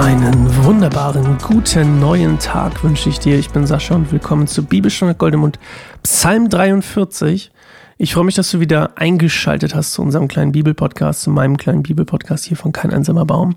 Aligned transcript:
Einen 0.00 0.64
wunderbaren, 0.64 1.36
guten 1.46 2.00
neuen 2.00 2.38
Tag 2.38 2.82
wünsche 2.82 3.10
ich 3.10 3.18
dir. 3.18 3.38
Ich 3.38 3.50
bin 3.50 3.66
Sascha 3.66 3.94
und 3.94 4.10
willkommen 4.10 4.46
zur 4.46 4.64
Bibelstunde 4.64 5.14
Goldemund, 5.14 5.58
Psalm 6.02 6.48
43. 6.48 7.52
Ich 7.98 8.14
freue 8.14 8.24
mich, 8.24 8.34
dass 8.34 8.50
du 8.50 8.60
wieder 8.60 8.96
eingeschaltet 8.96 9.74
hast 9.74 9.92
zu 9.92 10.00
unserem 10.00 10.26
kleinen 10.26 10.52
Bibelpodcast, 10.52 11.20
zu 11.20 11.28
meinem 11.28 11.58
kleinen 11.58 11.82
Bibelpodcast 11.82 12.46
hier 12.46 12.56
von 12.56 12.72
Kein 12.72 12.94
einsamer 12.94 13.26
Baum. 13.26 13.56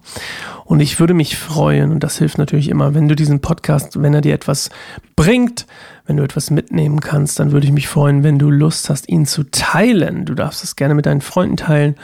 Und 0.65 0.81
ich 0.81 0.99
würde 0.99 1.13
mich 1.13 1.37
freuen, 1.37 1.93
und 1.93 2.03
das 2.03 2.17
hilft 2.17 2.37
natürlich 2.37 2.67
immer, 2.67 2.93
wenn 2.93 3.07
du 3.07 3.15
diesen 3.15 3.39
Podcast, 3.39 4.01
wenn 4.01 4.13
er 4.13 4.19
dir 4.19 4.33
etwas 4.33 4.69
bringt, 5.15 5.65
wenn 6.07 6.17
du 6.17 6.23
etwas 6.23 6.51
mitnehmen 6.51 6.99
kannst, 6.99 7.39
dann 7.39 7.53
würde 7.53 7.67
ich 7.67 7.71
mich 7.71 7.87
freuen, 7.87 8.23
wenn 8.23 8.37
du 8.37 8.51
Lust 8.51 8.89
hast, 8.89 9.07
ihn 9.07 9.25
zu 9.25 9.49
teilen. 9.49 10.25
Du 10.25 10.35
darfst 10.35 10.61
es 10.65 10.75
gerne 10.75 10.93
mit 10.93 11.05
deinen 11.05 11.21
Freunden 11.21 11.55
teilen 11.55 11.95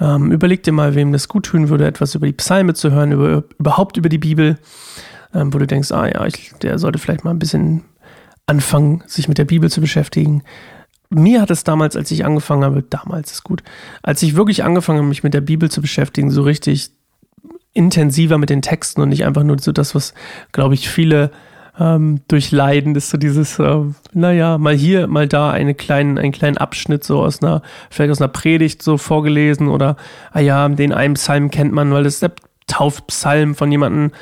ähm, 0.00 0.30
überleg 0.32 0.62
dir 0.62 0.72
mal, 0.72 0.94
wem 0.94 1.12
das 1.12 1.28
gut 1.28 1.46
tun 1.46 1.68
würde, 1.68 1.86
etwas 1.86 2.14
über 2.14 2.26
die 2.26 2.32
Psalme 2.32 2.74
zu 2.74 2.90
hören, 2.92 3.12
über, 3.12 3.44
überhaupt 3.58 3.96
über 3.96 4.08
die 4.08 4.18
Bibel, 4.18 4.58
ähm, 5.34 5.52
wo 5.52 5.58
du 5.58 5.66
denkst, 5.66 5.92
ah 5.92 6.06
ja, 6.06 6.24
ich, 6.26 6.52
der 6.62 6.78
sollte 6.78 6.98
vielleicht 6.98 7.24
mal 7.24 7.30
ein 7.30 7.38
bisschen 7.38 7.84
anfangen, 8.46 9.02
sich 9.06 9.28
mit 9.28 9.38
der 9.38 9.44
Bibel 9.44 9.70
zu 9.70 9.80
beschäftigen. 9.80 10.42
Mir 11.10 11.40
hat 11.40 11.50
es 11.50 11.64
damals, 11.64 11.96
als 11.96 12.10
ich 12.10 12.24
angefangen 12.24 12.64
habe, 12.64 12.82
damals 12.82 13.32
ist 13.32 13.44
gut, 13.44 13.62
als 14.02 14.22
ich 14.22 14.36
wirklich 14.36 14.62
angefangen 14.62 14.98
habe, 14.98 15.08
mich 15.08 15.22
mit 15.22 15.34
der 15.34 15.40
Bibel 15.40 15.70
zu 15.70 15.80
beschäftigen, 15.80 16.30
so 16.30 16.42
richtig 16.42 16.90
intensiver 17.72 18.38
mit 18.38 18.50
den 18.50 18.62
Texten 18.62 19.00
und 19.00 19.10
nicht 19.10 19.24
einfach 19.24 19.44
nur 19.44 19.58
so 19.58 19.72
das, 19.72 19.94
was, 19.94 20.14
glaube 20.52 20.74
ich, 20.74 20.88
viele 20.88 21.30
ähm, 21.78 22.20
durchleiden, 22.28 22.94
ist 22.94 23.10
so 23.10 23.18
dieses, 23.18 23.58
äh, 23.58 23.80
naja, 24.12 24.58
mal 24.58 24.74
hier, 24.74 25.06
mal 25.06 25.28
da 25.28 25.50
eine 25.50 25.74
kleinen, 25.74 26.18
einen 26.18 26.32
kleinen 26.32 26.58
Abschnitt 26.58 27.04
so 27.04 27.20
aus 27.20 27.42
einer, 27.42 27.62
vielleicht 27.90 28.10
aus 28.10 28.20
einer 28.20 28.28
Predigt 28.28 28.82
so 28.82 28.98
vorgelesen 28.98 29.68
oder, 29.68 29.96
ah 30.32 30.40
ja, 30.40 30.68
den 30.68 30.92
einen 30.92 31.14
Psalm 31.14 31.50
kennt 31.50 31.72
man, 31.72 31.92
weil 31.92 32.04
das 32.04 32.14
ist 32.14 32.22
der 32.22 32.32
Taufpsalm 32.66 33.54
von 33.54 33.70
jemandem. 33.70 34.12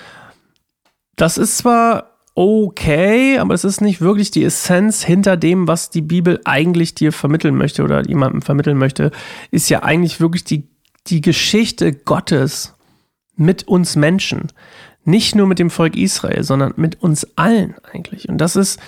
Das 1.16 1.38
ist 1.38 1.58
zwar 1.58 2.16
okay, 2.34 3.38
aber 3.38 3.54
es 3.54 3.64
ist 3.64 3.80
nicht 3.80 4.02
wirklich 4.02 4.30
die 4.30 4.44
Essenz 4.44 5.02
hinter 5.02 5.38
dem, 5.38 5.66
was 5.66 5.88
die 5.88 6.02
Bibel 6.02 6.40
eigentlich 6.44 6.94
dir 6.94 7.10
vermitteln 7.10 7.56
möchte 7.56 7.82
oder 7.82 8.06
jemandem 8.06 8.42
vermitteln 8.42 8.76
möchte, 8.76 9.10
ist 9.50 9.70
ja 9.70 9.82
eigentlich 9.82 10.20
wirklich 10.20 10.44
die, 10.44 10.68
die 11.06 11.22
Geschichte 11.22 11.94
Gottes 11.94 12.74
mit 13.36 13.66
uns 13.66 13.96
Menschen. 13.96 14.48
Nicht 15.06 15.36
nur 15.36 15.46
mit 15.46 15.60
dem 15.60 15.70
Volk 15.70 15.96
Israel, 15.96 16.42
sondern 16.42 16.74
mit 16.76 17.00
uns 17.00 17.26
allen 17.36 17.76
eigentlich. 17.92 18.28
Und 18.28 18.38
das 18.38 18.56
ist, 18.56 18.80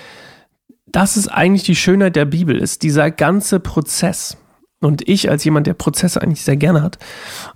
das 0.86 1.16
ist 1.16 1.28
eigentlich 1.28 1.62
die 1.62 1.76
Schönheit 1.76 2.16
der 2.16 2.24
Bibel, 2.24 2.58
ist 2.58 2.82
dieser 2.82 3.10
ganze 3.12 3.60
Prozess. 3.60 4.36
Und 4.80 5.08
ich 5.08 5.30
als 5.30 5.44
jemand, 5.44 5.68
der 5.68 5.74
Prozesse 5.74 6.20
eigentlich 6.20 6.42
sehr 6.42 6.56
gerne 6.56 6.82
hat, 6.82 6.98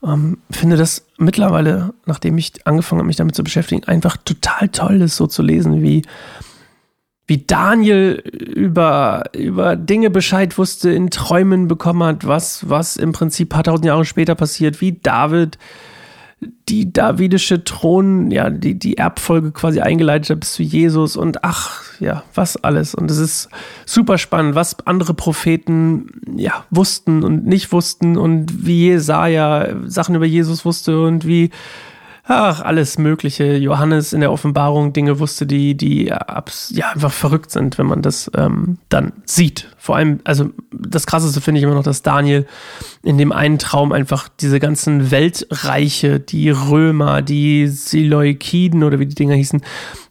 ähm, 0.05 0.39
finde 0.51 0.77
das 0.77 1.07
mittlerweile, 1.19 1.93
nachdem 2.07 2.39
ich 2.39 2.65
angefangen 2.65 3.01
habe, 3.01 3.07
mich 3.09 3.17
damit 3.17 3.35
zu 3.35 3.43
beschäftigen, 3.43 3.85
einfach 3.85 4.17
total 4.17 4.69
toll 4.69 5.03
ist, 5.03 5.17
so 5.17 5.27
zu 5.27 5.43
lesen, 5.43 5.83
wie, 5.83 6.03
wie 7.27 7.39
Daniel 7.39 8.15
über, 8.15 9.25
über 9.35 9.75
Dinge 9.75 10.11
Bescheid 10.11 10.57
wusste, 10.57 10.91
in 10.93 11.11
Träumen 11.11 11.67
bekommen 11.67 12.05
hat, 12.05 12.27
was, 12.29 12.69
was 12.69 12.97
im 12.97 13.11
Prinzip 13.11 13.49
paar 13.49 13.65
tausend 13.65 13.87
Jahre 13.87 14.05
später 14.05 14.37
passiert, 14.37 14.81
wie 14.81 14.93
David 14.93 15.59
die 16.69 16.93
davidische 16.93 17.65
Thron, 17.65 18.31
ja, 18.31 18.51
die, 18.51 18.79
die 18.79 18.97
Erbfolge 18.97 19.53
quasi 19.53 19.81
eingeleitet 19.81 20.31
hat 20.31 20.41
bis 20.41 20.55
zu 20.55 20.63
Jesus 20.63 21.17
und 21.17 21.45
ach, 21.45 21.83
ja, 22.01 22.25
was 22.35 22.57
alles. 22.57 22.95
Und 22.95 23.11
es 23.11 23.19
ist 23.19 23.49
super 23.87 24.19
spannend, 24.19 24.55
was 24.55 24.87
andere 24.87 25.15
Propheten, 25.15 26.07
ja, 26.37 26.65
wussten 26.71 27.23
und 27.25 27.47
nicht 27.47 27.73
wussten 27.73 28.17
und 28.17 28.67
wie 28.67 28.87
Jesaja 28.87 29.69
Sachen 29.85 30.15
über 30.15 30.27
Jesus 30.27 30.65
wusste 30.65 31.03
und 31.03 31.27
wie 31.27 31.51
ach, 32.25 32.61
alles 32.61 32.99
Mögliche. 32.99 33.57
Johannes 33.57 34.13
in 34.13 34.21
der 34.21 34.33
Offenbarung 34.33 34.93
Dinge 34.93 35.19
wusste, 35.19 35.47
die, 35.47 35.77
die 35.77 36.07
ja, 36.07 36.91
einfach 36.93 37.13
verrückt 37.13 37.51
sind, 37.51 37.79
wenn 37.79 37.87
man 37.87 38.03
das 38.03 38.31
ähm, 38.37 38.79
dann 38.89 39.13
sieht. 39.25 39.69
Vor 39.77 39.97
allem, 39.97 40.21
also 40.25 40.51
das 40.73 41.07
Krasseste 41.07 41.41
finde 41.41 41.59
ich 41.59 41.65
immer 41.65 41.75
noch, 41.75 41.83
dass 41.83 42.03
Daniel 42.03 42.47
in 43.03 43.19
dem 43.19 43.33
einen 43.33 43.59
Traum 43.59 43.93
einfach 43.93 44.29
diese 44.29 44.61
ganzen 44.61 45.11
Weltreiche, 45.11 46.21
die 46.21 46.51
Römer, 46.51 47.23
die 47.23 47.67
Seleukiden 47.67 48.85
oder 48.85 49.01
wie 49.01 49.07
die 49.07 49.17
Dinger 49.17 49.35
hießen, 49.35 49.61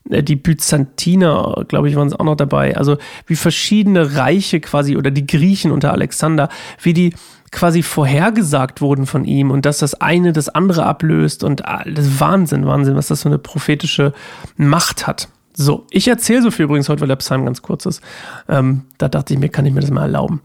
äh, 0.09 0.21
die 0.21 0.35
Byzantiner, 0.35 1.63
glaube 1.67 1.89
ich, 1.89 1.95
waren 1.95 2.07
es 2.07 2.13
auch 2.13 2.25
noch 2.25 2.35
dabei. 2.35 2.75
Also 2.75 2.97
wie 3.27 3.37
verschiedene 3.37 4.15
Reiche 4.15 4.59
quasi 4.59 4.97
oder 4.97 5.11
die 5.11 5.25
Griechen 5.25 5.71
unter 5.71 5.93
Alexander, 5.93 6.49
wie 6.81 6.93
die 6.93 7.13
quasi 7.51 7.83
vorhergesagt 7.83 8.81
wurden 8.81 9.05
von 9.05 9.25
ihm 9.25 9.51
und 9.51 9.65
dass 9.65 9.79
das 9.79 9.95
eine 9.95 10.33
das 10.33 10.49
andere 10.49 10.85
ablöst 10.85 11.43
und 11.43 11.63
ist 11.85 12.19
Wahnsinn, 12.19 12.65
Wahnsinn, 12.65 12.95
was 12.95 13.07
das 13.07 13.23
für 13.23 13.29
eine 13.29 13.37
prophetische 13.37 14.13
Macht 14.55 15.05
hat. 15.05 15.27
So, 15.53 15.85
ich 15.89 16.07
erzähle 16.07 16.41
so 16.41 16.51
viel 16.51 16.65
übrigens 16.65 16.87
heute, 16.87 17.01
weil 17.01 17.09
der 17.09 17.17
Psalm 17.17 17.43
ganz 17.43 17.61
kurz 17.61 17.85
ist. 17.85 18.01
Ähm, 18.47 18.83
da 18.97 19.09
dachte 19.09 19.33
ich 19.33 19.39
mir, 19.39 19.49
kann 19.49 19.65
ich 19.65 19.73
mir 19.73 19.81
das 19.81 19.91
mal 19.91 20.03
erlauben. 20.03 20.41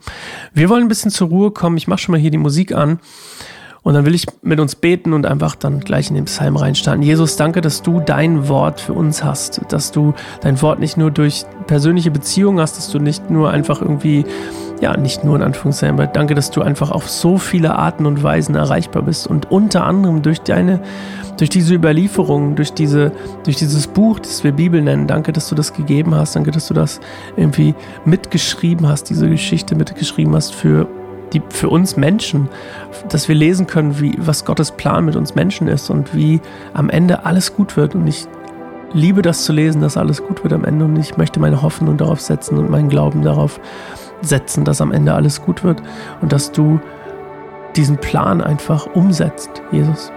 Wir 0.53 0.67
wollen 0.67 0.83
ein 0.83 0.89
bisschen 0.89 1.11
zur 1.11 1.29
Ruhe 1.29 1.51
kommen. 1.51 1.77
Ich 1.77 1.87
mache 1.87 1.99
schon 1.99 2.11
mal 2.11 2.19
hier 2.19 2.31
die 2.31 2.37
Musik 2.37 2.73
an. 2.73 2.99
Und 3.83 3.93
dann 3.93 4.05
will 4.05 4.15
ich 4.15 4.25
mit 4.41 4.59
uns 4.59 4.75
beten 4.75 5.13
und 5.13 5.25
einfach 5.25 5.55
dann 5.55 5.79
gleich 5.79 6.09
in 6.09 6.15
den 6.15 6.25
Psalm 6.25 6.55
reinstarten. 6.55 7.01
Jesus, 7.01 7.37
danke, 7.37 7.61
dass 7.61 7.81
du 7.81 7.99
dein 7.99 8.49
Wort 8.49 8.81
für 8.81 8.93
uns 8.93 9.23
hast, 9.23 9.61
dass 9.69 9.91
du 9.91 10.13
dein 10.41 10.61
Wort 10.61 10.79
nicht 10.79 10.97
nur 10.97 11.11
durch 11.11 11.45
persönliche 11.67 12.11
Beziehungen 12.11 12.59
hast, 12.59 12.77
dass 12.77 12.89
du 12.89 12.99
nicht 12.99 13.29
nur 13.29 13.51
einfach 13.51 13.81
irgendwie, 13.81 14.25
ja, 14.81 14.97
nicht 14.97 15.23
nur 15.23 15.35
in 15.35 15.41
Anführungszeichen, 15.41 15.95
aber 15.95 16.07
danke, 16.07 16.35
dass 16.35 16.51
du 16.51 16.61
einfach 16.61 16.91
auf 16.91 17.09
so 17.09 17.37
viele 17.37 17.75
Arten 17.75 18.05
und 18.05 18.23
Weisen 18.23 18.55
erreichbar 18.55 19.03
bist 19.03 19.27
und 19.27 19.51
unter 19.51 19.85
anderem 19.85 20.21
durch 20.21 20.41
deine, 20.41 20.81
durch 21.37 21.49
diese 21.49 21.73
Überlieferung, 21.73 22.55
durch 22.55 22.73
diese, 22.73 23.11
durch 23.43 23.57
dieses 23.57 23.87
Buch, 23.87 24.19
das 24.19 24.43
wir 24.43 24.51
Bibel 24.51 24.81
nennen. 24.81 25.07
Danke, 25.07 25.31
dass 25.31 25.49
du 25.49 25.55
das 25.55 25.73
gegeben 25.73 26.15
hast. 26.15 26.35
Danke, 26.35 26.51
dass 26.51 26.67
du 26.67 26.73
das 26.73 26.99
irgendwie 27.35 27.75
mitgeschrieben 28.05 28.87
hast, 28.87 29.09
diese 29.09 29.29
Geschichte 29.29 29.75
mitgeschrieben 29.75 30.35
hast 30.35 30.53
für 30.53 30.87
die 31.33 31.41
für 31.49 31.69
uns 31.69 31.97
Menschen, 31.97 32.49
dass 33.09 33.27
wir 33.27 33.35
lesen 33.35 33.67
können, 33.67 33.99
wie, 33.99 34.15
was 34.17 34.45
Gottes 34.45 34.71
Plan 34.71 35.05
mit 35.05 35.15
uns 35.15 35.35
Menschen 35.35 35.67
ist 35.67 35.89
und 35.89 36.15
wie 36.15 36.41
am 36.73 36.89
Ende 36.89 37.25
alles 37.25 37.55
gut 37.55 37.77
wird. 37.77 37.95
Und 37.95 38.07
ich 38.07 38.27
liebe 38.93 39.21
das 39.21 39.43
zu 39.43 39.53
lesen, 39.53 39.81
dass 39.81 39.97
alles 39.97 40.23
gut 40.23 40.43
wird 40.43 40.53
am 40.53 40.65
Ende. 40.65 40.85
Und 40.85 40.97
ich 40.97 41.17
möchte 41.17 41.39
meine 41.39 41.61
Hoffnung 41.61 41.97
darauf 41.97 42.21
setzen 42.21 42.57
und 42.57 42.69
meinen 42.69 42.89
Glauben 42.89 43.23
darauf 43.23 43.59
setzen, 44.21 44.65
dass 44.65 44.81
am 44.81 44.91
Ende 44.91 45.13
alles 45.13 45.41
gut 45.41 45.63
wird 45.63 45.81
und 46.21 46.31
dass 46.31 46.51
du 46.51 46.79
diesen 47.75 47.97
Plan 47.97 48.41
einfach 48.41 48.87
umsetzt, 48.95 49.61
Jesus. 49.71 50.11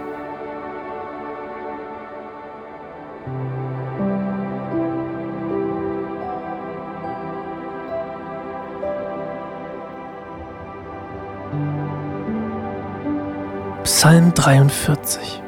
Psalm 14.01 14.33
43. 14.33 15.43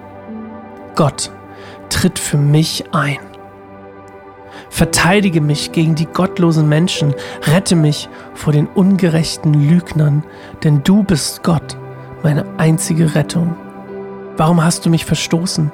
Gott, 0.93 1.31
tritt 1.89 2.19
für 2.19 2.37
mich 2.37 2.83
ein. 2.91 3.17
Verteidige 4.69 5.41
mich 5.41 5.71
gegen 5.71 5.95
die 5.95 6.05
gottlosen 6.05 6.69
Menschen, 6.69 7.15
rette 7.47 7.75
mich 7.75 8.09
vor 8.35 8.53
den 8.53 8.67
ungerechten 8.67 9.55
Lügnern, 9.55 10.23
denn 10.63 10.83
du 10.83 11.01
bist 11.01 11.41
Gott, 11.41 11.77
meine 12.21 12.45
einzige 12.59 13.15
Rettung. 13.15 13.55
Warum 14.37 14.63
hast 14.63 14.85
du 14.85 14.91
mich 14.91 15.05
verstoßen? 15.05 15.71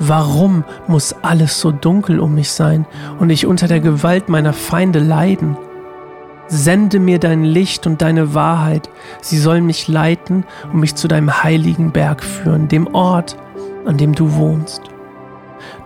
Warum 0.00 0.64
muss 0.88 1.14
alles 1.22 1.60
so 1.60 1.70
dunkel 1.70 2.18
um 2.18 2.34
mich 2.34 2.50
sein 2.50 2.86
und 3.20 3.30
ich 3.30 3.46
unter 3.46 3.68
der 3.68 3.78
Gewalt 3.78 4.28
meiner 4.28 4.52
Feinde 4.52 4.98
leiden? 4.98 5.56
Sende 6.52 6.98
mir 6.98 7.20
dein 7.20 7.44
Licht 7.44 7.86
und 7.86 8.02
deine 8.02 8.34
Wahrheit. 8.34 8.90
Sie 9.22 9.38
sollen 9.38 9.66
mich 9.66 9.86
leiten 9.86 10.44
und 10.72 10.80
mich 10.80 10.96
zu 10.96 11.06
deinem 11.06 11.44
heiligen 11.44 11.92
Berg 11.92 12.24
führen, 12.24 12.66
dem 12.66 12.92
Ort, 12.92 13.36
an 13.86 13.96
dem 13.96 14.16
du 14.16 14.34
wohnst. 14.34 14.82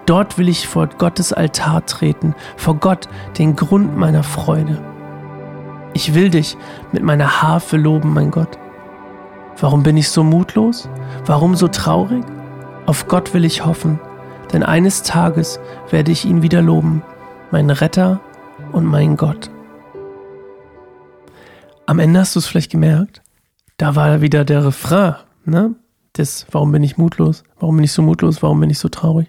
Dort 0.06 0.38
will 0.38 0.48
ich 0.48 0.66
vor 0.66 0.86
Gottes 0.86 1.34
Altar 1.34 1.84
treten, 1.84 2.34
vor 2.56 2.76
Gott, 2.76 3.08
den 3.36 3.56
Grund 3.56 3.98
meiner 3.98 4.22
Freude. 4.22 4.82
Ich 5.92 6.14
will 6.14 6.30
dich 6.30 6.56
mit 6.92 7.02
meiner 7.02 7.42
Harfe 7.42 7.76
loben, 7.76 8.14
mein 8.14 8.30
Gott. 8.30 8.58
Warum 9.60 9.82
bin 9.82 9.98
ich 9.98 10.08
so 10.08 10.24
mutlos? 10.24 10.88
Warum 11.26 11.56
so 11.56 11.68
traurig? 11.68 12.24
Auf 12.86 13.06
Gott 13.06 13.34
will 13.34 13.44
ich 13.44 13.66
hoffen, 13.66 14.00
denn 14.54 14.62
eines 14.62 15.02
Tages 15.02 15.60
werde 15.90 16.10
ich 16.10 16.24
ihn 16.24 16.40
wieder 16.40 16.62
loben, 16.62 17.02
mein 17.50 17.68
Retter 17.68 18.20
und 18.72 18.86
mein 18.86 19.18
Gott. 19.18 19.50
Am 21.86 21.98
Ende 21.98 22.20
hast 22.20 22.34
du 22.34 22.38
es 22.38 22.46
vielleicht 22.46 22.70
gemerkt, 22.70 23.22
da 23.76 23.94
war 23.94 24.20
wieder 24.20 24.44
der 24.44 24.64
Refrain, 24.64 25.16
ne? 25.44 25.74
Das, 26.14 26.46
warum 26.52 26.70
bin 26.70 26.82
ich 26.84 26.96
mutlos? 26.96 27.42
Warum 27.58 27.76
bin 27.76 27.84
ich 27.84 27.92
so 27.92 28.00
mutlos? 28.00 28.40
Warum 28.42 28.60
bin 28.60 28.70
ich 28.70 28.78
so 28.78 28.88
traurig? 28.88 29.28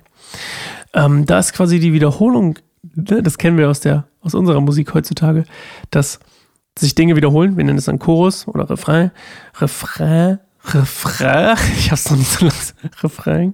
Ähm, 0.94 1.26
da 1.26 1.40
ist 1.40 1.54
quasi 1.54 1.80
die 1.80 1.94
Wiederholung, 1.94 2.60
ne? 2.94 3.24
das 3.24 3.40
kennen 3.40 3.58
wir 3.58 3.70
aus, 3.70 3.80
der, 3.80 4.08
aus 4.22 4.36
unserer 4.36 4.62
Musik 4.62 4.94
heutzutage, 4.94 5.46
dass 5.90 6.20
sich 6.78 6.94
Dinge 6.94 7.16
wiederholen. 7.16 7.58
Wir 7.58 7.64
nennen 7.64 7.80
es 7.80 7.86
dann 7.86 8.00
Chorus 8.00 8.48
oder 8.48 8.70
Refrain. 8.70 9.12
Refrain, 9.60 10.40
Refrain. 10.74 11.58
Ich 11.78 11.92
hab's 11.92 12.10
noch 12.10 12.18
nicht 12.18 12.32
so 12.32 12.46
langsam. 12.46 12.78
Refrain. 13.02 13.54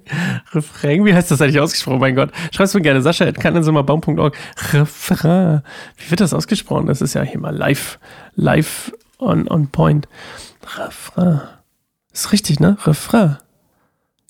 Refrain. 0.54 1.06
Wie 1.06 1.14
heißt 1.14 1.32
das 1.32 1.42
eigentlich 1.42 1.60
ausgesprochen? 1.60 2.00
Mein 2.00 2.16
Gott. 2.16 2.32
Schreib's 2.52 2.74
mir 2.74 2.82
gerne. 2.82 3.02
Sascha, 3.02 3.32
kannensimmerbaum.org. 3.32 4.38
Refrain. 4.74 5.62
Wie 5.98 6.12
wird 6.12 6.22
das 6.22 6.34
ausgesprochen? 6.34 6.88
Das 6.88 7.02
ist 7.02 7.14
ja 7.14 7.24
hier 7.24 7.40
mal 7.40 7.56
live, 7.56 8.00
live 8.36 8.94
on, 9.18 9.48
on 9.48 9.68
point. 9.68 10.08
Refrain. 10.78 11.42
Ist 12.14 12.32
richtig, 12.32 12.60
ne? 12.60 12.78
Refrain. 12.86 13.38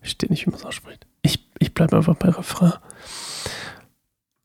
Steht 0.03 0.29
nicht, 0.29 0.45
wie 0.45 0.49
man 0.49 0.59
es 0.59 0.65
ausspricht. 0.65 1.05
Ich, 1.21 1.47
ich 1.59 1.73
bleibe 1.73 1.97
einfach 1.97 2.15
bei 2.15 2.29
Refrain. 2.29 2.73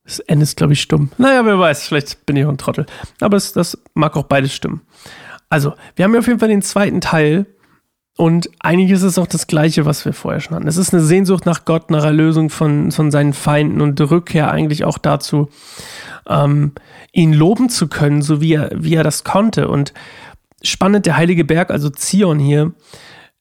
Das 0.04 0.20
N 0.20 0.40
ist, 0.40 0.56
glaube 0.56 0.72
ich, 0.72 0.80
stumm. 0.80 1.10
Naja, 1.18 1.44
wer 1.44 1.58
weiß, 1.58 1.88
vielleicht 1.88 2.26
bin 2.26 2.36
ich 2.36 2.44
auch 2.44 2.50
ein 2.50 2.58
Trottel. 2.58 2.86
Aber 3.20 3.36
es, 3.36 3.52
das 3.52 3.76
mag 3.94 4.16
auch 4.16 4.24
beides 4.24 4.54
stimmen. 4.54 4.82
Also, 5.48 5.74
wir 5.96 6.04
haben 6.04 6.12
ja 6.14 6.20
auf 6.20 6.26
jeden 6.26 6.38
Fall 6.38 6.48
den 6.48 6.62
zweiten 6.62 7.00
Teil. 7.00 7.46
Und 8.16 8.48
eigentlich 8.60 8.90
ist 8.92 9.02
es 9.02 9.18
auch 9.18 9.26
das 9.26 9.46
Gleiche, 9.46 9.84
was 9.84 10.04
wir 10.06 10.14
vorher 10.14 10.40
schon 10.40 10.56
hatten. 10.56 10.68
Es 10.68 10.78
ist 10.78 10.94
eine 10.94 11.02
Sehnsucht 11.02 11.44
nach 11.44 11.66
Gott, 11.66 11.90
nach 11.90 12.04
Erlösung 12.04 12.48
von, 12.48 12.90
von 12.90 13.10
seinen 13.10 13.34
Feinden 13.34 13.82
und 13.82 14.00
Rückkehr 14.00 14.50
eigentlich 14.50 14.84
auch 14.84 14.96
dazu, 14.96 15.50
ähm, 16.26 16.72
ihn 17.12 17.34
loben 17.34 17.68
zu 17.68 17.88
können, 17.88 18.22
so 18.22 18.40
wie 18.40 18.54
er, 18.54 18.70
wie 18.74 18.94
er 18.94 19.04
das 19.04 19.22
konnte. 19.22 19.68
Und 19.68 19.92
spannend, 20.62 21.04
der 21.04 21.18
heilige 21.18 21.44
Berg, 21.44 21.70
also 21.70 21.90
Zion 21.90 22.38
hier, 22.38 22.72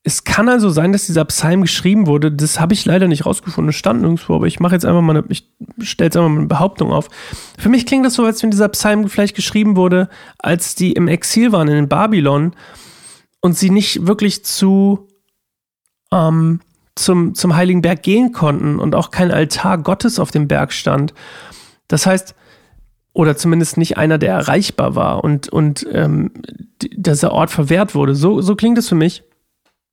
es 0.03 0.23
kann 0.23 0.49
also 0.49 0.69
sein, 0.69 0.91
dass 0.91 1.07
dieser 1.07 1.25
Psalm 1.25 1.61
geschrieben 1.61 2.05
wurde. 2.05 2.31
Das 2.31 2.59
habe 2.59 2.73
ich 2.73 2.85
leider 2.85 3.07
nicht 3.07 3.25
rausgefunden. 3.25 3.69
Es 3.69 3.75
stand 3.75 4.01
nirgendwo, 4.01 4.35
aber 4.35 4.45
ich 4.45 4.59
mache 4.59 4.75
jetzt 4.75 4.85
einfach 4.85 5.01
mal 5.01 5.17
eine, 5.17 5.25
ich 5.29 5.49
stelle 5.79 6.07
jetzt 6.07 6.17
einfach 6.17 6.29
mal 6.29 6.39
eine 6.39 6.47
Behauptung 6.47 6.91
auf. 6.91 7.07
Für 7.57 7.69
mich 7.69 7.87
klingt 7.87 8.05
das 8.05 8.13
so, 8.13 8.23
als 8.23 8.43
wenn 8.43 8.51
dieser 8.51 8.69
Psalm 8.69 9.07
vielleicht 9.07 9.35
geschrieben 9.35 9.77
wurde, 9.77 10.09
als 10.37 10.75
die 10.75 10.91
im 10.91 11.07
Exil 11.07 11.53
waren 11.53 11.69
in 11.69 11.89
Babylon 11.89 12.53
und 13.45 13.55
sie 13.55 13.69
nicht 13.69 14.07
wirklich 14.07 14.43
zu 14.43 15.07
ähm, 16.11 16.61
zum, 16.95 17.35
zum 17.35 17.55
Heiligen 17.55 17.83
Berg 17.83 18.01
gehen 18.01 18.31
konnten 18.31 18.79
und 18.79 18.95
auch 18.95 19.11
kein 19.11 19.29
Altar 19.29 19.77
Gottes 19.77 20.17
auf 20.17 20.31
dem 20.31 20.47
Berg 20.47 20.73
stand. 20.73 21.13
Das 21.87 22.07
heißt, 22.07 22.33
oder 23.13 23.37
zumindest 23.37 23.77
nicht 23.77 23.99
einer, 23.99 24.17
der 24.17 24.33
erreichbar 24.33 24.95
war 24.95 25.23
und, 25.23 25.47
und 25.49 25.85
ähm, 25.91 26.31
dieser 26.81 27.33
Ort 27.33 27.51
verwehrt 27.51 27.93
wurde. 27.93 28.15
So, 28.15 28.41
so 28.41 28.55
klingt 28.55 28.79
es 28.79 28.89
für 28.89 28.95
mich. 28.95 29.23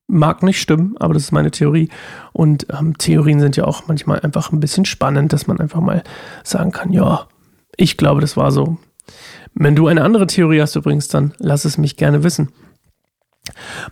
Mag 0.06 0.42
nicht 0.42 0.58
stimmen, 0.58 0.96
aber 0.98 1.12
das 1.12 1.24
ist 1.24 1.32
meine 1.32 1.50
Theorie. 1.50 1.90
Und 2.32 2.68
ähm, 2.70 2.96
Theorien 2.96 3.38
sind 3.38 3.58
ja 3.58 3.64
auch 3.64 3.86
manchmal 3.86 4.20
einfach 4.20 4.50
ein 4.50 4.60
bisschen 4.60 4.86
spannend, 4.86 5.34
dass 5.34 5.46
man 5.46 5.60
einfach 5.60 5.82
mal 5.82 6.02
sagen 6.42 6.70
kann, 6.70 6.90
ja, 6.90 7.28
ich 7.76 7.98
glaube, 7.98 8.22
das 8.22 8.38
war 8.38 8.50
so. 8.50 8.78
Wenn 9.52 9.76
du 9.76 9.88
eine 9.88 10.04
andere 10.04 10.26
Theorie 10.26 10.62
hast 10.62 10.74
übrigens, 10.74 11.08
dann 11.08 11.34
lass 11.36 11.66
es 11.66 11.76
mich 11.76 11.98
gerne 11.98 12.24
wissen. 12.24 12.48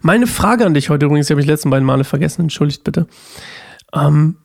Meine 0.01 0.27
Frage 0.27 0.65
an 0.65 0.75
dich 0.75 0.91
heute 0.91 1.07
übrigens, 1.07 1.27
die 1.27 1.33
habe 1.33 1.41
ich 1.41 1.47
die 1.47 1.53
letzten 1.53 1.71
beiden 1.71 1.87
Male 1.87 2.05
vergessen, 2.05 2.43
entschuldigt 2.43 2.85
bitte. 2.85 3.07
Ähm, 3.93 4.37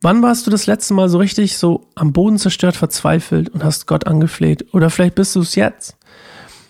wann 0.00 0.22
warst 0.22 0.46
du 0.46 0.50
das 0.50 0.66
letzte 0.66 0.94
Mal 0.94 1.08
so 1.08 1.18
richtig 1.18 1.56
so 1.56 1.88
am 1.94 2.12
Boden 2.12 2.38
zerstört, 2.38 2.76
verzweifelt 2.76 3.48
und 3.50 3.64
hast 3.64 3.86
Gott 3.86 4.06
angefleht? 4.06 4.74
Oder 4.74 4.90
vielleicht 4.90 5.14
bist 5.14 5.36
du 5.36 5.40
es 5.40 5.54
jetzt? 5.54 5.96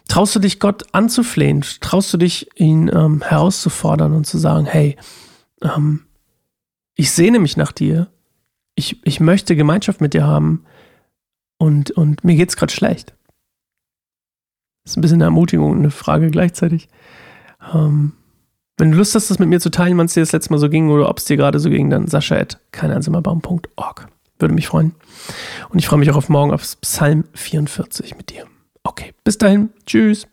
Traust 0.08 0.36
du 0.36 0.40
dich 0.40 0.60
Gott 0.60 0.84
anzuflehen? 0.92 1.64
Traust 1.80 2.12
du 2.12 2.18
dich, 2.18 2.48
ihn 2.60 2.90
ähm, 2.94 3.22
herauszufordern 3.22 4.12
und 4.12 4.26
zu 4.26 4.36
sagen, 4.36 4.66
hey, 4.66 4.96
ähm, 5.62 6.04
ich 6.94 7.10
sehne 7.10 7.38
mich 7.38 7.56
nach 7.56 7.72
dir, 7.72 8.10
ich, 8.74 9.00
ich 9.04 9.20
möchte 9.20 9.56
Gemeinschaft 9.56 10.00
mit 10.00 10.14
dir 10.14 10.26
haben 10.26 10.64
und, 11.58 11.90
und 11.92 12.24
mir 12.24 12.36
geht's 12.36 12.56
gerade 12.56 12.72
schlecht. 12.72 13.14
Das 14.84 14.92
ist 14.92 14.96
ein 14.98 15.00
bisschen 15.00 15.16
eine 15.16 15.24
Ermutigung 15.24 15.70
und 15.70 15.78
eine 15.78 15.90
Frage 15.90 16.30
gleichzeitig. 16.30 16.88
Ähm, 17.72 18.12
wenn 18.76 18.90
du 18.90 18.98
Lust 18.98 19.14
hast, 19.14 19.30
das 19.30 19.38
mit 19.38 19.48
mir 19.48 19.60
zu 19.60 19.70
teilen, 19.70 19.96
wann 19.98 20.06
es 20.06 20.14
dir 20.14 20.20
das 20.20 20.32
letzte 20.32 20.52
Mal 20.52 20.58
so 20.58 20.68
ging 20.68 20.90
oder 20.90 21.08
ob 21.08 21.18
es 21.18 21.24
dir 21.24 21.36
gerade 21.36 21.60
so 21.60 21.70
ging, 21.70 21.90
dann 21.90 22.08
sascha 22.08 22.36
at 22.36 22.58
keineinsamerbaum.org. 22.72 24.08
Würde 24.38 24.54
mich 24.54 24.66
freuen. 24.66 24.94
Und 25.68 25.78
ich 25.78 25.86
freue 25.86 26.00
mich 26.00 26.10
auch 26.10 26.16
auf 26.16 26.28
morgen 26.28 26.52
aufs 26.52 26.76
Psalm 26.76 27.24
44 27.34 28.16
mit 28.16 28.30
dir. 28.30 28.46
Okay, 28.82 29.14
bis 29.22 29.38
dahin. 29.38 29.70
Tschüss. 29.86 30.26